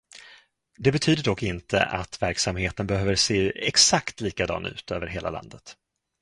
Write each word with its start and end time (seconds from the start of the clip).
Det 0.77 0.91
betyder 0.91 1.23
dock 1.23 1.43
inte 1.43 1.83
att 1.85 2.21
verksamheten 2.21 2.87
behöver 2.87 3.15
se 3.15 3.49
exakt 3.67 4.21
likadan 4.21 4.65
ut 4.65 4.91
över 4.91 5.07
hela 5.07 5.29
landet. 5.29 5.77